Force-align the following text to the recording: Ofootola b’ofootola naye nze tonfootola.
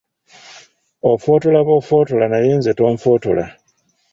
Ofootola 1.09 1.61
b’ofootola 1.67 2.25
naye 2.33 2.51
nze 2.59 2.77
tonfootola. 2.81 3.45